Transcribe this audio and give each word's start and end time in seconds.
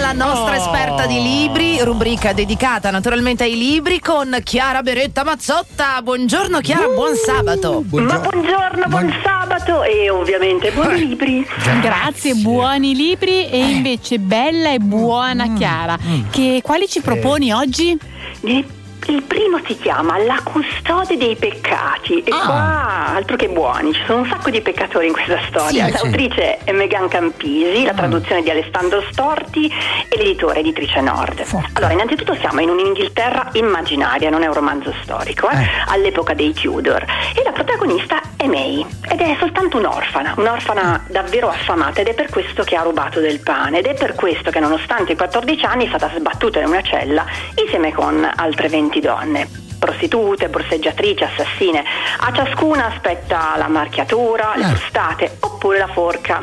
Mazzotta 0.00 1.06
di 1.06 1.20
Libri, 1.22 1.78
rubrica 1.82 2.32
dedicata 2.32 2.90
naturalmente 2.90 3.44
ai 3.44 3.56
libri 3.56 4.00
con 4.00 4.38
Chiara 4.42 4.82
Beretta 4.82 5.24
Mazzotta. 5.24 6.00
Buongiorno 6.02 6.60
Chiara, 6.60 6.86
buon 6.88 7.14
sabato. 7.14 7.84
Ma 7.90 8.18
buongiorno, 8.18 8.86
buon 8.88 9.14
sabato 9.22 9.82
e 9.82 10.10
ovviamente 10.10 10.70
buoni 10.72 11.06
libri. 11.06 11.46
Grazie, 11.80 12.34
buoni 12.34 12.94
libri 12.94 13.48
e 13.48 13.58
invece 13.58 14.18
bella 14.18 14.72
e 14.72 14.78
buona 14.78 15.52
Chiara. 15.52 15.98
Che, 16.30 16.60
quali 16.62 16.88
ci 16.88 17.00
proponi 17.00 17.52
oggi? 17.52 17.98
Di- 18.40 18.78
Il 19.06 19.22
primo 19.22 19.58
si 19.66 19.76
chiama 19.78 20.18
La 20.18 20.40
custode 20.44 21.16
dei 21.16 21.34
peccati 21.36 22.22
e 22.22 22.30
Ah. 22.32 22.44
qua 22.44 23.06
altro 23.16 23.36
che 23.36 23.48
buoni, 23.48 23.92
ci 23.92 24.02
sono 24.06 24.20
un 24.22 24.28
sacco 24.28 24.50
di 24.50 24.60
peccatori 24.60 25.06
in 25.06 25.12
questa 25.12 25.40
storia. 25.48 25.86
Sì, 25.86 25.90
sì. 25.96 26.02
L'autrice 26.02 26.58
è 26.58 26.72
Megan 26.72 27.08
Campisi, 27.08 27.84
la 27.84 27.92
traduzione 27.94 28.42
di 28.42 28.50
Alessandro 28.50 29.02
Storti 29.10 29.70
e 30.08 30.16
l'editore 30.16 30.60
editrice 30.60 31.00
Nord. 31.00 31.44
Allora, 31.74 31.92
innanzitutto 31.92 32.34
siamo 32.36 32.60
in 32.60 32.68
un'Inghilterra 32.70 33.48
immaginaria, 33.52 34.30
non 34.30 34.42
è 34.42 34.46
un 34.46 34.54
romanzo 34.54 34.94
storico, 35.02 35.48
eh, 35.50 35.66
all'epoca 35.86 36.34
dei 36.34 36.52
Tudor 36.52 37.02
e 37.34 37.42
la 37.42 37.52
protagonista 37.52 38.20
è 38.40 38.46
May 38.46 38.86
ed 39.06 39.20
è 39.20 39.36
soltanto 39.38 39.76
un'orfana, 39.76 40.32
un'orfana 40.38 41.04
davvero 41.08 41.50
affamata 41.50 42.00
ed 42.00 42.08
è 42.08 42.14
per 42.14 42.30
questo 42.30 42.62
che 42.62 42.74
ha 42.74 42.80
rubato 42.80 43.20
del 43.20 43.40
pane 43.40 43.80
ed 43.80 43.86
è 43.86 43.92
per 43.92 44.14
questo 44.14 44.50
che 44.50 44.60
nonostante 44.60 45.12
i 45.12 45.16
14 45.16 45.66
anni 45.66 45.84
è 45.84 45.88
stata 45.88 46.10
sbattuta 46.16 46.58
in 46.58 46.68
una 46.68 46.80
cella 46.80 47.26
insieme 47.62 47.92
con 47.92 48.26
altre 48.34 48.68
20 48.68 49.00
donne 49.00 49.48
prostitute, 49.78 50.48
borseggiatrici, 50.48 51.24
assassine. 51.24 51.82
A 52.18 52.32
ciascuna 52.32 52.86
aspetta 52.86 53.54
la 53.56 53.68
marchiatura, 53.68 54.52
le 54.54 54.64
frustate 54.64 55.36
oppure 55.40 55.78
la 55.78 55.86
forca. 55.86 56.42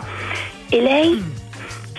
E 0.70 0.82
lei 0.82 1.47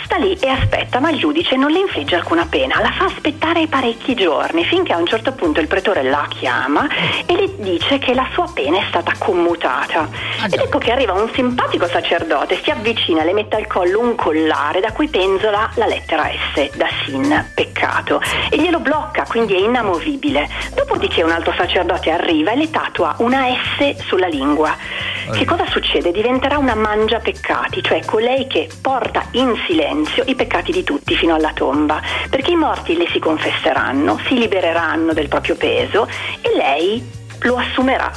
sta 0.09 0.17
lì 0.17 0.33
e 0.41 0.48
aspetta, 0.48 1.01
ma 1.01 1.11
il 1.11 1.19
giudice 1.19 1.55
non 1.56 1.70
le 1.70 1.81
infligge 1.81 2.14
alcuna 2.14 2.47
pena, 2.48 2.81
la 2.81 2.91
fa 2.92 3.05
aspettare 3.05 3.67
parecchi 3.67 4.14
giorni, 4.14 4.64
finché 4.64 4.95
a 4.95 4.97
un 4.97 5.05
certo 5.05 5.33
punto 5.33 5.61
il 5.61 5.67
pretore 5.67 6.03
la 6.03 6.27
chiama 6.31 6.89
e 7.27 7.37
le 7.37 7.51
dice 7.59 7.98
che 7.98 8.14
la 8.14 8.27
sua 8.33 8.51
pena 8.55 8.79
è 8.79 8.84
stata 8.89 9.12
commutata. 9.19 10.09
Ed 10.47 10.55
ecco 10.55 10.79
che 10.79 10.92
arriva 10.92 11.12
un 11.12 11.29
simpatico 11.34 11.86
sacerdote, 11.86 12.59
si 12.62 12.70
avvicina, 12.70 13.23
le 13.23 13.34
mette 13.34 13.56
al 13.56 13.67
collo 13.67 14.01
un 14.01 14.14
collare 14.14 14.81
da 14.81 14.92
cui 14.92 15.09
penzola 15.09 15.70
la 15.75 15.86
lettera 15.86 16.25
S, 16.55 16.75
da 16.75 16.89
sin, 17.05 17.51
peccato, 17.55 18.23
e 18.48 18.56
glielo 18.56 18.81
blocca, 18.81 19.27
quindi 19.29 19.56
è 19.56 19.59
inamovibile. 19.59 20.48
Dopodiché 20.75 21.23
un 21.23 21.33
altro 21.33 21.53
sacerdote 21.53 22.11
arriva 22.11 22.53
e 22.53 22.56
le 22.56 22.70
tatua 22.70 23.14
una 23.19 23.45
S 23.77 24.06
sulla 24.06 24.29
lingua. 24.29 24.75
Che 25.30 25.44
cosa 25.44 25.66
succede? 25.66 26.10
Diventerà 26.10 26.58
una 26.58 26.74
mangia 26.74 27.18
peccati, 27.18 27.82
cioè 27.82 28.04
colei 28.04 28.46
che 28.46 28.68
porta 28.80 29.26
in 29.32 29.54
silenzio 29.66 30.24
i 30.26 30.34
peccati 30.34 30.72
di 30.72 30.82
tutti 30.82 31.14
fino 31.14 31.34
alla 31.34 31.52
tomba, 31.52 32.00
perché 32.30 32.52
i 32.52 32.56
morti 32.56 32.96
le 32.96 33.06
si 33.08 33.18
confesseranno, 33.18 34.18
si 34.26 34.38
libereranno 34.38 35.12
del 35.12 35.28
proprio 35.28 35.54
peso 35.54 36.08
e 36.40 36.56
lei 36.56 37.08
lo 37.40 37.56
assumerà. 37.56 38.10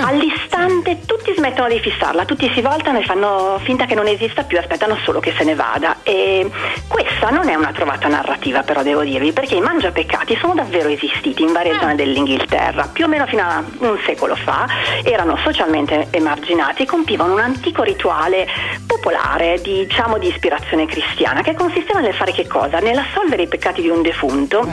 All'istante 0.00 1.00
tutti 1.06 1.32
smettono 1.36 1.68
di 1.68 1.78
fissarla, 1.80 2.24
tutti 2.24 2.50
si 2.54 2.60
voltano 2.60 2.98
e 2.98 3.04
fanno 3.04 3.58
finta 3.62 3.84
che 3.84 3.94
non 3.94 4.06
esista 4.06 4.44
più, 4.44 4.58
aspettano 4.58 4.96
solo 5.04 5.20
che 5.20 5.34
se 5.36 5.44
ne 5.44 5.54
vada. 5.54 5.96
E 6.02 6.48
questa 6.86 7.30
non 7.30 7.48
è 7.48 7.54
una 7.54 7.72
trovata 7.72 8.08
narrativa, 8.08 8.62
però 8.62 8.82
devo 8.82 9.02
dirvi, 9.02 9.32
perché 9.32 9.56
i 9.56 9.60
mangiapeccati 9.60 10.36
sono 10.40 10.54
davvero 10.54 10.88
esistiti 10.88 11.42
in 11.42 11.52
varie 11.52 11.78
zone 11.78 11.94
dell'Inghilterra, 11.94 12.88
più 12.92 13.04
o 13.04 13.08
meno 13.08 13.26
fino 13.26 13.42
a 13.42 13.62
un 13.78 13.98
secolo 14.04 14.34
fa, 14.34 14.66
erano 15.02 15.36
socialmente 15.38 16.08
emarginati 16.10 16.82
e 16.82 16.86
compivano 16.86 17.32
un 17.32 17.40
antico 17.40 17.82
rituale 17.82 18.46
popolare, 18.86 19.60
diciamo 19.60 20.18
di 20.18 20.28
ispirazione 20.28 20.86
cristiana, 20.86 21.42
che 21.42 21.54
consisteva 21.54 22.00
nel 22.00 22.14
fare 22.14 22.32
che 22.32 22.46
cosa? 22.46 22.78
Nell'assolvere 22.78 23.42
i 23.42 23.48
peccati 23.48 23.82
di 23.82 23.88
un 23.88 24.02
defunto, 24.02 24.66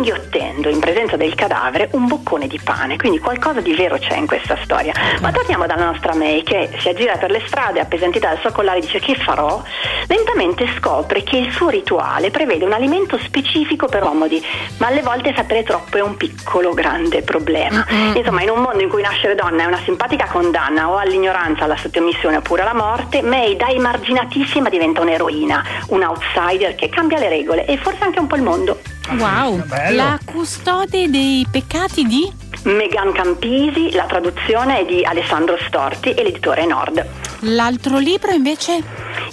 inghiottendo 0.00 0.68
in 0.70 0.80
presenza 0.80 1.16
del 1.16 1.34
cadavere 1.34 1.88
un 1.92 2.06
boccone 2.06 2.46
di 2.46 2.58
pane, 2.62 2.96
quindi 2.96 3.18
qualcosa 3.18 3.60
di 3.60 3.74
vero 3.74 3.98
c'è 3.98 4.16
in 4.16 4.26
questa 4.26 4.56
storia. 4.62 4.92
Ma 5.20 5.30
torniamo 5.30 5.66
dalla 5.66 5.84
nostra 5.84 6.14
May 6.14 6.42
che 6.42 6.70
si 6.78 6.88
aggira 6.88 7.16
per 7.16 7.30
le 7.30 7.42
strade 7.46 7.80
appesantita 7.80 8.28
dal 8.28 8.38
suo 8.40 8.50
collare 8.52 8.78
e 8.78 8.80
dice 8.80 8.98
che 8.98 9.14
farò? 9.14 9.62
Lentamente 10.06 10.66
scopre 10.78 11.22
che 11.22 11.36
il 11.36 11.52
suo 11.52 11.68
rituale 11.68 12.30
prevede 12.30 12.64
un 12.64 12.72
alimento 12.72 13.18
specifico 13.18 13.86
per 13.86 14.02
comodi, 14.20 14.44
ma 14.78 14.88
alle 14.88 15.02
volte 15.02 15.32
sapere 15.36 15.62
troppo 15.62 15.96
è 15.96 16.02
un 16.02 16.16
piccolo 16.16 16.72
grande 16.72 17.22
problema. 17.22 17.86
Insomma, 18.14 18.42
in 18.42 18.50
un 18.50 18.60
mondo 18.60 18.82
in 18.82 18.88
cui 18.88 19.02
nascere 19.02 19.34
donna 19.34 19.62
è 19.62 19.66
una 19.66 19.80
simpatica 19.84 20.26
condanna 20.26 20.90
o 20.90 20.96
all'ignoranza, 20.96 21.64
alla 21.64 21.76
sottomissione 21.76 22.36
oppure 22.36 22.62
alla 22.62 22.74
morte, 22.74 23.22
May 23.22 23.56
da 23.56 23.68
emarginatissima 23.68 24.68
diventa 24.68 25.02
un'eroina, 25.02 25.64
un 25.88 26.02
outsider 26.02 26.74
che 26.74 26.88
cambia 26.88 27.18
le 27.18 27.28
regole 27.28 27.66
e 27.66 27.76
forse 27.76 28.02
anche 28.02 28.18
un 28.18 28.26
po' 28.26 28.36
il 28.36 28.42
mondo. 28.42 28.80
Wow, 29.18 29.64
bello. 29.66 29.96
la 29.96 30.18
custode 30.24 31.10
dei 31.10 31.44
peccati 31.50 32.04
di? 32.04 32.32
Megan 32.64 33.12
Campisi, 33.12 33.90
la 33.92 34.04
traduzione 34.04 34.80
è 34.80 34.84
di 34.84 35.04
Alessandro 35.04 35.56
Storti 35.66 36.14
e 36.14 36.22
l'editore 36.22 36.62
è 36.62 36.66
Nord. 36.66 37.04
L'altro 37.40 37.98
libro 37.98 38.30
invece? 38.30 38.82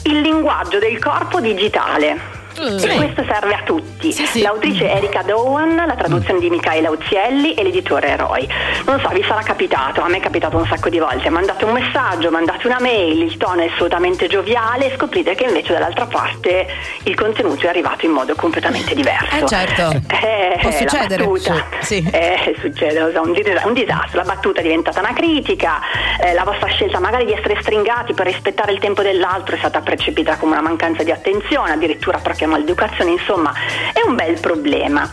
Il 0.03 0.21
linguaggio 0.21 0.79
del 0.79 0.97
corpo 0.97 1.39
digitale. 1.39 2.36
E 2.59 2.95
questo 2.95 3.23
serve 3.29 3.53
a 3.53 3.61
tutti. 3.63 4.11
Sì, 4.11 4.25
sì. 4.25 4.41
L'autrice 4.41 4.89
è 4.89 4.95
Erika 4.95 5.21
Dowan, 5.21 5.75
la 5.75 5.95
traduzione 5.95 6.39
di 6.39 6.49
Michaela 6.49 6.89
Uzielli 6.89 7.53
e 7.53 7.61
l'editore 7.63 8.07
è 8.07 8.17
Roy. 8.17 8.47
Non 8.85 8.99
so, 8.99 9.09
vi 9.09 9.23
sarà 9.23 9.41
capitato, 9.41 10.01
a 10.01 10.07
me 10.07 10.17
è 10.17 10.19
capitato 10.19 10.57
un 10.57 10.65
sacco 10.65 10.89
di 10.89 10.97
volte. 10.97 11.29
Mandate 11.29 11.65
un 11.65 11.73
messaggio, 11.73 12.31
mandate 12.31 12.65
una 12.65 12.79
mail, 12.79 13.21
il 13.21 13.37
tono 13.37 13.61
è 13.61 13.67
assolutamente 13.71 14.27
gioviale 14.27 14.91
e 14.91 14.95
scoprite 14.95 15.35
che 15.35 15.43
invece 15.43 15.73
dall'altra 15.73 16.05
parte 16.05 16.65
il 17.03 17.13
contenuto 17.15 17.65
è 17.67 17.69
arrivato 17.69 18.05
in 18.05 18.11
modo 18.11 18.33
completamente 18.35 18.95
diverso. 18.95 19.35
Eh, 19.35 19.47
certo. 19.47 20.15
Eh, 20.27 20.57
Può 20.59 20.69
la 20.69 20.75
succedere. 20.75 21.23
battuta. 21.23 21.65
Sì. 21.79 22.09
Eh, 22.11 22.55
succede, 22.59 22.99
un, 22.99 23.31
dis- 23.33 23.63
un 23.63 23.73
disastro. 23.73 24.17
La 24.17 24.23
battuta 24.23 24.59
è 24.59 24.63
diventata 24.63 24.99
una 24.99 25.13
critica, 25.13 25.79
eh, 26.19 26.33
la 26.33 26.43
vostra 26.43 26.67
scelta 26.67 26.99
magari 26.99 27.25
di 27.25 27.33
essere 27.33 27.57
stringati 27.61 28.13
per 28.13 28.25
rispettare 28.25 28.71
il 28.71 28.79
tempo 28.79 29.03
dell'altro 29.03 29.55
è 29.55 29.59
stata 29.59 29.81
percepita 29.81 30.37
come 30.37 30.53
una 30.53 30.61
mancanza 30.61 31.03
di 31.03 31.11
attenzione, 31.11 31.71
addirittura 31.71 32.17
proprio 32.47 32.49
maleducazione, 32.49 33.11
insomma, 33.11 33.53
è 33.93 34.01
un 34.07 34.15
bel 34.15 34.39
problema. 34.39 35.09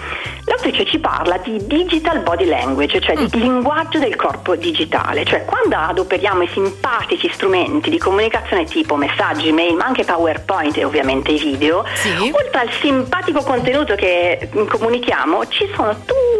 L'autrice 0.47 0.85
ci 0.85 0.99
parla 0.99 1.39
di 1.39 1.59
digital 1.67 2.21
body 2.21 2.45
language, 2.45 3.01
cioè 3.01 3.17
di 3.17 3.39
linguaggio 3.39 3.99
del 3.99 4.15
corpo 4.15 4.55
digitale, 4.57 5.25
cioè 5.25 5.45
quando 5.45 5.75
adoperiamo 5.77 6.43
i 6.43 6.49
simpatici 6.49 7.31
strumenti 7.33 7.89
di 7.89 7.99
comunicazione 7.99 8.65
tipo 8.65 8.95
messaggi, 8.97 9.53
mail, 9.53 9.75
ma 9.75 9.87
anche 9.87 10.05
PowerPoint 10.05 10.77
e 10.77 10.85
ovviamente 10.85 11.33
i 11.33 11.39
video, 11.39 11.85
Sì. 11.95 12.31
oltre 12.33 12.61
al 12.61 12.71
simpatico 12.73 13.43
contenuto 13.43 13.95
che 13.95 14.51
mm, 14.55 14.67
comunichiamo, 14.67 15.49
ci 15.49 15.67
sono 15.75 15.95
tutti 16.05 16.34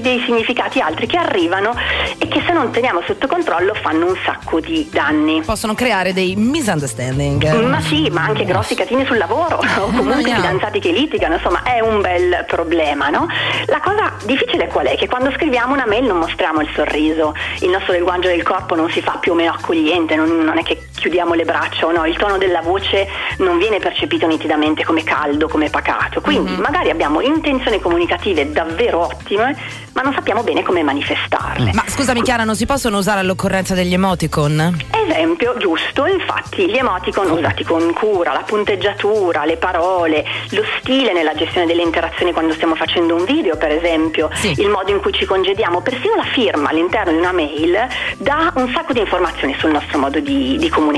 dei 0.00 0.22
significati 0.24 0.80
altri 0.80 1.06
che 1.06 1.16
arrivano 1.16 1.74
e 2.18 2.28
che 2.28 2.42
se 2.46 2.52
non 2.52 2.70
teniamo 2.70 3.02
sotto 3.06 3.26
controllo 3.26 3.74
fanno 3.74 4.06
un 4.06 4.16
sacco 4.24 4.60
di 4.60 4.88
danni. 4.90 5.42
Possono 5.42 5.74
creare 5.74 6.12
dei 6.12 6.34
misunderstanding. 6.36 7.52
Ma 7.62 7.80
sì, 7.80 8.08
ma 8.10 8.24
anche 8.24 8.44
grossi 8.44 8.74
catini 8.74 9.04
sul 9.06 9.18
lavoro 9.18 9.58
o 9.80 9.86
comunque 9.86 10.22
fidanzati 10.22 10.80
che 10.80 10.90
litigano, 10.90 11.34
insomma 11.34 11.62
è 11.62 11.80
un 11.80 12.00
bel 12.00 12.44
problema, 12.46 13.08
no? 13.08 13.26
La 13.66 13.80
cosa 13.80 14.12
difficile 14.24 14.66
qual 14.66 14.86
è? 14.86 14.96
Che 14.96 15.08
quando 15.08 15.30
scriviamo 15.32 15.72
una 15.72 15.86
mail 15.86 16.04
non 16.04 16.18
mostriamo 16.18 16.60
il 16.60 16.68
sorriso, 16.74 17.34
il 17.60 17.70
nostro 17.70 17.92
linguaggio 17.92 18.28
del 18.28 18.42
corpo 18.42 18.74
non 18.74 18.90
si 18.90 19.00
fa 19.00 19.18
più 19.20 19.32
o 19.32 19.34
meno 19.34 19.52
accogliente, 19.52 20.14
non, 20.16 20.28
non 20.28 20.58
è 20.58 20.62
che 20.62 20.83
chiudiamo 21.04 21.34
le 21.34 21.44
braccia 21.44 21.84
o 21.84 21.92
no, 21.92 22.06
il 22.06 22.16
tono 22.16 22.38
della 22.38 22.62
voce 22.62 23.06
non 23.38 23.58
viene 23.58 23.78
percepito 23.78 24.26
nitidamente 24.26 24.84
come 24.84 25.04
caldo, 25.04 25.48
come 25.48 25.68
pacato, 25.68 26.22
quindi 26.22 26.56
magari 26.56 26.88
abbiamo 26.88 27.20
intenzioni 27.20 27.78
comunicative 27.78 28.50
davvero 28.50 29.00
ottime, 29.00 29.54
ma 29.92 30.00
non 30.00 30.14
sappiamo 30.14 30.42
bene 30.42 30.62
come 30.62 30.82
manifestarle. 30.82 31.72
Ma 31.74 31.84
scusami 31.86 32.22
Chiara, 32.22 32.44
non 32.44 32.56
si 32.56 32.64
possono 32.64 32.96
usare 32.96 33.20
all'occorrenza 33.20 33.74
degli 33.74 33.92
emoticon? 33.92 34.78
Esempio 35.06 35.54
giusto, 35.58 36.06
infatti 36.06 36.70
gli 36.70 36.76
emoticon 36.78 37.30
usati 37.30 37.64
con 37.64 37.92
cura, 37.92 38.32
la 38.32 38.42
punteggiatura, 38.46 39.44
le 39.44 39.58
parole, 39.58 40.24
lo 40.52 40.62
stile 40.78 41.12
nella 41.12 41.34
gestione 41.34 41.66
delle 41.66 41.82
interazioni 41.82 42.32
quando 42.32 42.54
stiamo 42.54 42.74
facendo 42.76 43.14
un 43.14 43.24
video 43.24 43.58
per 43.58 43.70
esempio, 43.72 44.30
Sì. 44.32 44.54
il 44.56 44.70
modo 44.70 44.90
in 44.90 45.00
cui 45.00 45.12
ci 45.12 45.26
congediamo, 45.26 45.82
persino 45.82 46.14
la 46.16 46.24
firma 46.32 46.70
all'interno 46.70 47.12
di 47.12 47.18
una 47.18 47.32
mail 47.32 47.76
dà 48.16 48.50
un 48.56 48.72
sacco 48.74 48.94
di 48.94 49.00
informazioni 49.00 49.54
sul 49.58 49.70
nostro 49.70 49.98
modo 49.98 50.18
di, 50.20 50.56
di 50.56 50.68
comunicare. 50.70 50.92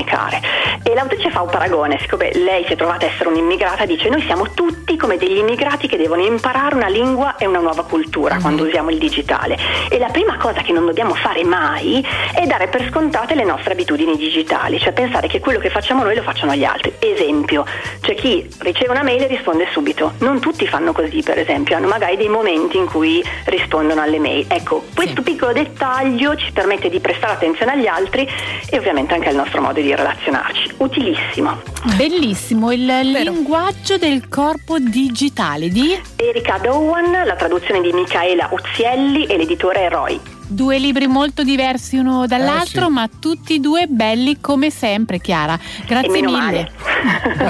E 0.83 0.93
l'autrice 0.93 1.29
fa 1.29 1.41
un 1.41 1.49
paragone, 1.49 1.97
siccome 1.99 2.31
lei 2.33 2.65
si 2.65 2.73
è 2.73 2.75
trovata 2.75 3.05
a 3.05 3.09
essere 3.09 3.29
un'immigrata, 3.29 3.85
dice 3.85 4.09
noi 4.09 4.21
siamo 4.21 4.51
tutti 4.53 4.95
come 4.95 5.17
degli 5.17 5.37
immigrati 5.37 5.87
che 5.87 5.97
devono 5.97 6.23
imparare 6.23 6.75
una 6.75 6.87
lingua 6.87 7.35
e 7.37 7.45
una 7.45 7.59
nuova 7.59 7.83
cultura 7.83 8.37
quando 8.39 8.63
usiamo 8.63 8.89
il 8.89 8.97
digitale. 8.97 9.57
E 9.89 9.97
la 9.97 10.07
prima 10.07 10.37
cosa 10.37 10.61
che 10.61 10.71
non 10.71 10.85
dobbiamo 10.85 11.13
fare 11.13 11.43
mai 11.43 12.05
è 12.33 12.45
dare 12.45 12.67
per 12.67 12.87
scontate 12.89 13.35
le 13.35 13.43
nostre 13.43 13.73
abitudini 13.73 14.15
digitali, 14.15 14.79
cioè 14.79 14.93
pensare 14.93 15.27
che 15.27 15.39
quello 15.39 15.59
che 15.59 15.69
facciamo 15.69 16.03
noi 16.03 16.15
lo 16.15 16.21
facciano 16.21 16.55
gli 16.55 16.63
altri. 16.63 16.93
Esempio, 16.99 17.65
c'è 18.01 18.13
chi 18.15 18.47
riceve 18.59 18.91
una 18.91 19.03
mail 19.03 19.23
e 19.23 19.27
risponde 19.27 19.67
subito. 19.71 20.13
Non 20.19 20.39
tutti 20.39 20.67
fanno 20.67 20.91
così, 20.93 21.21
per 21.21 21.37
esempio, 21.37 21.75
hanno 21.75 21.87
magari 21.87 22.17
dei 22.17 22.29
momenti 22.29 22.77
in 22.77 22.85
cui 22.85 23.23
rispondono 23.45 24.01
alle 24.01 24.19
mail. 24.19 24.45
Ecco, 24.47 24.85
questo 24.95 25.21
piccolo 25.21 25.51
dettaglio 25.51 26.35
ci 26.35 26.51
permette 26.51 26.89
di 26.89 26.99
prestare 26.99 27.33
attenzione 27.33 27.73
agli 27.73 27.87
altri 27.87 28.27
e 28.69 28.77
ovviamente 28.77 29.13
anche 29.13 29.29
al 29.29 29.35
nostro 29.35 29.61
modo 29.61 29.76
modi 29.77 29.81
di 29.83 29.95
relazionarci. 29.95 30.71
Utilissimo. 30.77 31.61
Bellissimo, 31.95 32.71
il 32.71 32.85
linguaggio 32.85 33.97
del 33.97 34.27
corpo 34.27 34.79
digitale 34.79 35.69
di 35.69 35.99
Erika 36.15 36.57
Dowan, 36.57 37.11
la 37.25 37.35
traduzione 37.35 37.81
di 37.81 37.91
Michaela 37.93 38.49
Uzzielli 38.51 39.25
e 39.25 39.37
l'editore 39.37 39.85
è 39.85 39.89
Roy. 39.89 40.19
Due 40.49 40.77
libri 40.79 41.07
molto 41.07 41.43
diversi 41.43 41.97
uno 41.97 42.25
dall'altro, 42.25 42.83
Eh, 42.83 42.85
sì. 42.85 42.91
ma 42.91 43.09
tutti 43.19 43.55
e 43.55 43.59
due 43.59 43.85
belli 43.87 44.39
come 44.39 44.69
sempre, 44.69 45.19
Chiara. 45.19 45.59
Grazie 45.85 46.21
mille. 46.21 46.71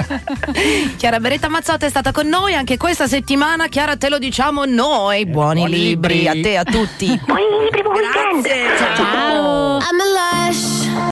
Chiara 0.98 1.20
Beretta 1.20 1.48
Mazzotta 1.48 1.86
è 1.86 1.88
stata 1.88 2.10
con 2.10 2.26
noi 2.26 2.54
anche 2.54 2.76
questa 2.76 3.06
settimana. 3.06 3.68
Chiara, 3.68 3.96
te 3.96 4.08
lo 4.08 4.18
diciamo 4.18 4.64
noi. 4.64 5.26
Buoni, 5.26 5.60
buoni 5.60 5.76
libri. 5.78 6.14
libri. 6.14 6.28
a 6.28 6.32
te 6.32 6.50
e 6.50 6.56
a 6.56 6.64
tutti. 6.64 7.20
Buoni 7.24 7.42
libri, 7.62 7.82
buon 7.82 7.94
weekend! 7.96 8.42
Grazie. 8.42 8.96
Ciao. 8.96 9.78
I'm 9.78 10.00
a 10.00 10.48
lush. 10.48 10.77